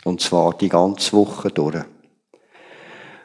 [0.06, 1.84] Und zwar die ganze Woche durch.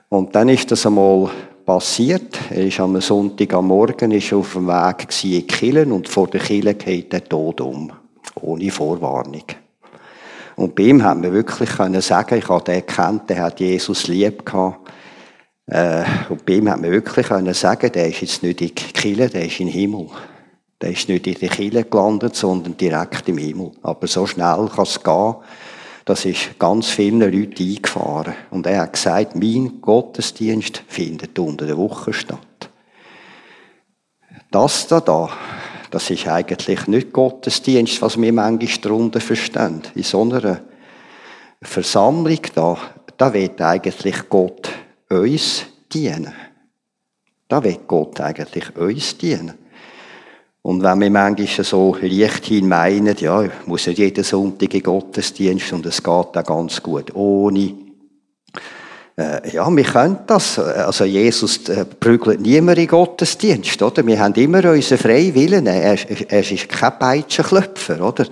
[0.09, 1.31] Und dann ist das einmal
[1.69, 2.39] passiert.
[2.49, 6.41] Er ist am Sonntag am Morgen ist auf dem Weg in Killen und vor der
[6.41, 7.93] Kille geht der Tod um.
[8.37, 9.45] Ohne Vorwarnung.
[10.57, 14.09] Und bei ihm hat man wirklich können sagen, ich habe den gekannt, der hat Jesus
[14.09, 14.91] lieb gehabt.
[15.67, 19.29] Äh, und bei ihm hat man wirklich können sagen, der ist jetzt nicht in Kille,
[19.29, 20.07] der ist im Himmel.
[20.81, 23.73] Der ist nicht in der Kille gelandet, sondern direkt im Himmel.
[23.83, 25.35] Aber so schnell kann es gehen,
[26.09, 28.35] das ist ganz vielen Leuten eingefahren.
[28.51, 32.71] Und er hat gesagt, mein Gottesdienst findet unter der Woche statt.
[34.51, 35.29] Das da, da
[35.91, 39.83] das ist eigentlich nicht Gottesdienst, was wir manchmal darunter verstehen.
[39.95, 40.61] In so einer
[41.61, 42.79] Versammlung da,
[43.17, 44.71] da wird eigentlich Gott
[45.11, 46.33] uns dienen.
[47.49, 49.55] Da wird Gott eigentlich uns dienen.
[50.63, 55.73] Und wenn wir manchmal so leichthin meinen, ja, ich muss nicht jeden Sonntag in Gottesdienst
[55.73, 57.75] und es geht auch ganz gut ohne.
[59.17, 60.59] Äh, ja, wir können das.
[60.59, 64.07] Also Jesus äh, prügelt niemand in Gottesdienst, oder?
[64.07, 65.67] Wir haben immer unseren freien Willen.
[65.67, 65.97] Er,
[66.31, 68.27] er ist kein Peitschenklöpfer, oder?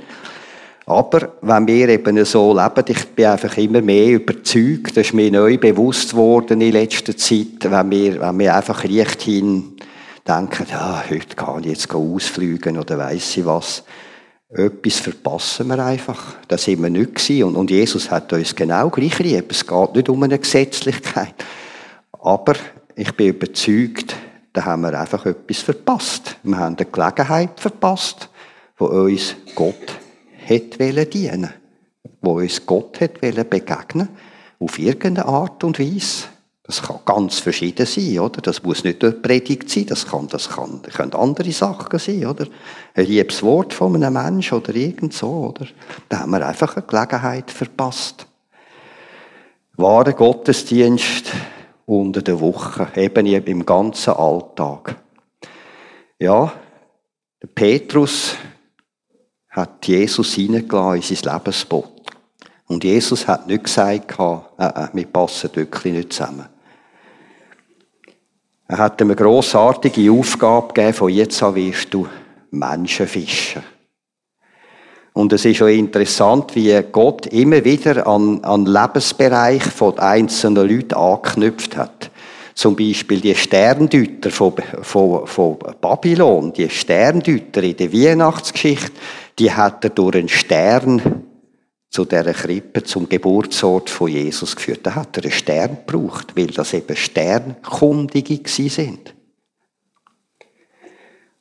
[0.89, 5.33] Aber wenn wir eben so leben, ich bin einfach immer mehr überzeugt, das ist mir
[5.33, 9.76] neu bewusst worden in letzter Zeit, wenn wir, wenn wir einfach leichthin
[10.29, 13.85] denken, ja, heute kann ich jetzt ausfliegen oder weiss ich was.
[14.49, 16.37] Etwas verpassen wir einfach.
[16.49, 17.57] Das sind wir nicht gewesen.
[17.57, 19.51] Und, Jesus hat uns genau gleich lieb.
[19.51, 21.35] Es geht nicht um eine Gesetzlichkeit.
[22.12, 22.55] Aber
[22.95, 24.14] ich bin überzeugt,
[24.53, 26.37] da haben wir einfach etwas verpasst.
[26.43, 28.31] Wir haben eine Gelegenheit verpasst,
[28.79, 29.99] wo uns Gott
[30.33, 31.53] hätte dienen
[32.20, 34.09] wo uns Gott hätte begegnen
[34.59, 36.24] auf irgendeine Art und Weise.
[36.66, 38.40] Das kann ganz verschieden sein, oder?
[38.42, 42.26] Das muss nicht eine Predigt sein, das kann, das kann, das können andere Sachen sein,
[42.26, 42.46] oder?
[42.94, 45.66] Ein liebes Wort von einem Menschen oder irgend so, oder?
[46.08, 48.26] Da haben wir einfach eine Gelegenheit verpasst.
[49.76, 51.30] Wahre Gottesdienst
[51.84, 54.96] unter der Woche, eben im ganzen Alltag.
[56.18, 56.52] Ja,
[57.40, 58.34] der Petrus
[59.50, 61.92] hat Jesus hineingelassen in sein Lebensboot.
[62.66, 66.46] Und Jesus hat nicht gesagt, äh, äh, wir passen wirklich nicht zusammen.
[68.68, 72.08] Er hat ihm eine grossartige Aufgabe gegeben, von jetzt an wirst du
[72.50, 73.62] Menschen fischen.
[75.12, 80.94] Und es ist auch interessant, wie Gott immer wieder an, an Lebensbereich von einzelnen Leuten
[80.94, 82.10] angeknüpft hat.
[82.54, 88.92] Zum Beispiel die Sterndeuter von, von, von Babylon, die Sterndeuter in der Weihnachtsgeschichte,
[89.38, 91.24] die hat er durch einen Stern
[91.91, 94.80] zu dieser Krippe, zum Geburtsort von Jesus geführt.
[94.82, 99.14] Da hat er einen Stern gebraucht, weil das eben Sternkundige sind.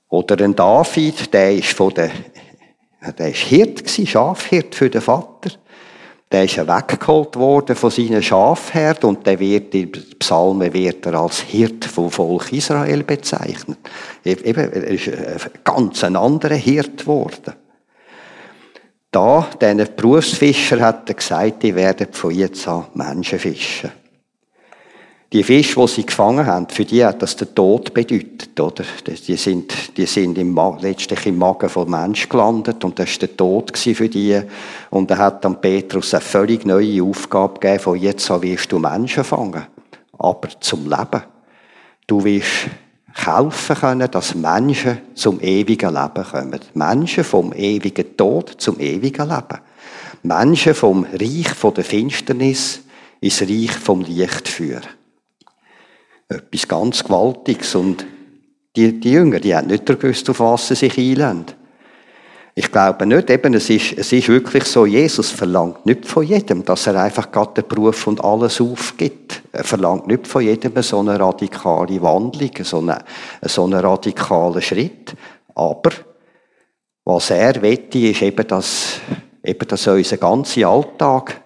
[0.10, 2.12] Oder ein David, der ist von der,
[3.18, 5.52] der ist Hirt Schafhirt für den Vater.
[6.32, 11.40] Der ist weggeholt worden von seinen Schafherd und der wird in Psalmen wird er als
[11.42, 13.78] Hirt vom Volk Israel bezeichnet.
[14.24, 17.54] Eben, er ist ein ganz anderer Hirt geworden
[19.16, 23.92] da, diesen Berufsfischer, hat er gesagt, die werden von jetzt an Menschen fischen.
[25.32, 28.84] Die Fische, die sie gefangen haben, für die hat das der Tod bedeutet, oder?
[29.06, 33.36] Die sind, die sind im, letztlich im Magen von Mensch gelandet und das war der
[33.36, 34.42] Tod für die.
[34.92, 38.80] Und er hat dann Petrus eine völlig neue Aufgabe gegeben, von jetzt an wirst du
[38.80, 39.66] Menschen fangen.
[40.18, 41.24] Aber zum Leben.
[42.08, 42.68] Du wirst
[43.16, 46.60] helfen können, dass Menschen zum ewigen Leben kommen.
[46.74, 49.60] Menschen vom ewigen Tod zum ewigen Leben.
[50.24, 52.82] Menschen vom Reich der Finsternis
[53.22, 54.84] ins Reich vom Licht führen.
[56.28, 57.76] Etwas ganz Gewaltiges.
[57.76, 58.06] Und
[58.76, 61.46] die, die Jünger, die haben nicht gewusst, auf was sie sich einlösen.
[62.58, 66.64] Ich glaube nicht, eben, es ist, es ist wirklich so, Jesus verlangt nicht von jedem,
[66.64, 69.42] dass er einfach gerade den Beruf und alles aufgibt.
[69.52, 72.98] Er verlangt nicht von jedem so eine radikale Wandlung, so einen,
[73.42, 75.18] so einen radikalen Schritt.
[75.54, 75.92] Aber
[77.04, 79.02] was er wette, ist eben, dass,
[79.44, 81.42] eben, dass unser ganzer Alltag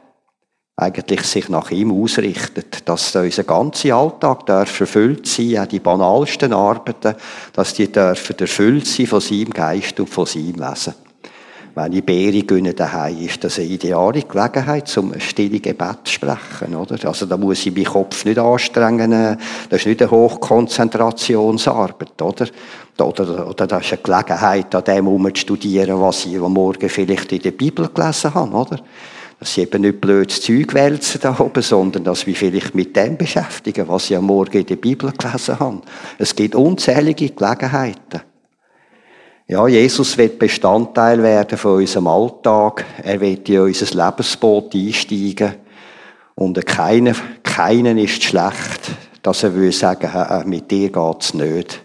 [0.80, 6.54] eigentlich sich nach ihm ausrichtet, dass unser ganzer Alltag darf erfüllt sein, auch die banalsten
[6.54, 7.16] Arbeiten,
[7.54, 10.94] dass die dürfen erfüllt sein von seinem Geist und von seinem Wesen.
[11.76, 16.14] Wenn ich Beere gönne daheim, ist das eine ideale Gelegenheit, um ein stilles Gebet zu
[16.14, 17.08] sprechen, oder?
[17.08, 19.38] Also da muss ich meinen Kopf nicht anstrengen.
[19.70, 22.48] Das ist nicht eine Hochkonzentrationsarbeit, oder?
[23.00, 26.90] Oder, oder das ist eine Gelegenheit, an dem herum zu studieren, was ich am Morgen
[26.90, 28.80] vielleicht in der Bibel gelesen habe, oder?
[29.40, 33.18] Dass ich eben nicht blödes Zeug wälzen da oben, sondern dass wir vielleicht mit dem
[33.18, 35.82] beschäftigen, was ich am Morgen in der Bibel gelesen habe.
[36.18, 38.22] Es gibt unzählige Gelegenheiten.
[39.48, 42.86] Ja, Jesus wird Bestandteil werden von unserem Alltag.
[43.02, 45.56] Er wird in unser Lebensboot einsteigen.
[46.36, 48.92] Und keiner, keinen ist schlecht,
[49.24, 51.82] dass er will sagen, mit dir geht's nicht.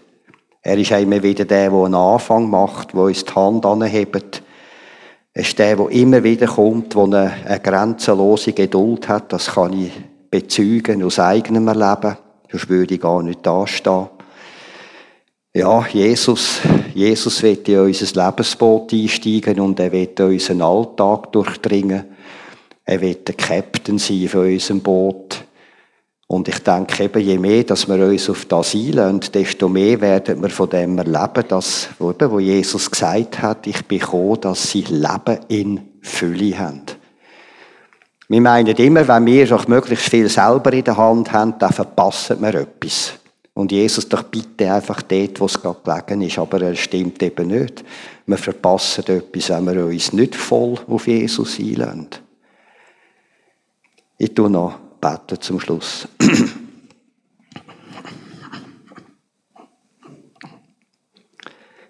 [0.61, 4.43] Er ist immer wieder der, der einen Anfang macht, der uns die Hand anhebt.
[5.37, 9.33] Ist der, der immer wieder kommt, der eine, eine grenzenlose Geduld hat.
[9.33, 9.91] Das kann ich
[10.31, 12.17] bezeugen aus eigenem Erleben.
[12.49, 14.07] Sonst würde ich gar nicht dastehen.
[15.53, 16.61] Ja, Jesus,
[16.93, 22.05] Jesus wird in unser Lebensboot einsteigen und er wird unseren Alltag durchdringen.
[22.85, 25.43] Er wird der Captain sein von unserem Boot.
[26.27, 30.41] Und ich denke eben, je mehr, dass wir uns auf das einlösen, desto mehr werden
[30.41, 35.39] wir von dem erleben, dass, wo Jesus gesagt hat, ich bin gekommen, dass sie Leben
[35.49, 36.81] in Fülle haben.
[38.27, 42.41] Wir meinen immer, wenn wir doch möglichst viel selber in der Hand haben, dann verpassen
[42.41, 43.13] wir etwas.
[43.53, 46.39] Und Jesus doch bitte einfach dort, wo es gerade gelegen ist.
[46.39, 47.85] Aber er stimmt eben nicht.
[48.25, 52.09] Wir verpassen etwas, wenn wir uns nicht voll auf Jesus einlösen.
[54.17, 56.07] Ich tue noch beten zum Schluss.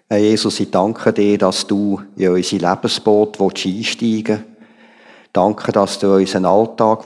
[0.08, 4.44] Herr Jesus, ich danke dir, dass du in unser Lebensboot einsteigen willst.
[5.32, 7.04] Danke, dass du unseren Alltag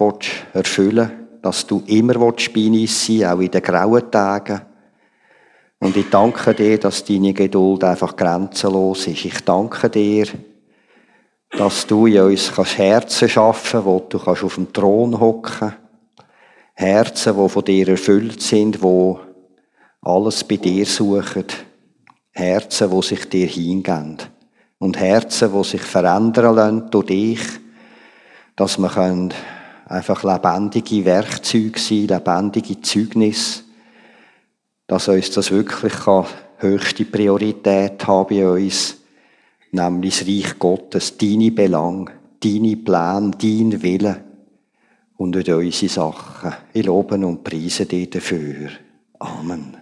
[0.52, 4.60] erfüllen willst dass du immer bei uns sein auch in den grauen Tagen.
[5.78, 9.24] Und ich danke dir, dass deine Geduld einfach grenzenlos ist.
[9.24, 10.26] Ich danke dir,
[11.56, 15.72] dass du in uns Herzen schaffen kannst, wo du kannst auf dem Thron hocken
[16.74, 19.20] Herzen, die von dir erfüllt sind, wo
[20.02, 21.44] alles bei dir suchen.
[22.32, 24.16] Herzen, die sich dir hingehen.
[24.78, 27.40] Und Herzen, die sich verändern lassen durch dich,
[28.56, 29.28] dass wir
[29.86, 33.64] einfach lebendige Werkzeuge sein, lebendige Zeugnis,
[34.86, 35.94] dass uns das wirklich
[36.58, 38.96] höchste Priorität haben bei uns,
[39.72, 42.10] nämlich das Reich Gottes, deine Belang,
[42.40, 44.29] deine Pläne, dein Wille
[45.20, 46.54] und unsere Sachen.
[46.72, 48.70] Ich lobe und preise dich dafür.
[49.18, 49.79] Amen.